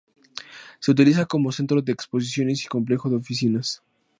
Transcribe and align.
Se 0.79 0.89
utiliza 0.89 1.27
como 1.27 1.51
centro 1.51 1.79
de 1.83 1.91
exposiciones 1.91 2.65
y 2.65 2.67
complejo 2.67 3.07
de 3.07 3.17
oficinas. 3.17 3.83